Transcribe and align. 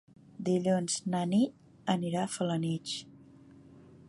Dilluns 0.47 0.95
na 1.15 1.21
Nit 1.35 1.93
anirà 1.97 2.25
a 2.25 2.33
Felanitx. 2.39 2.97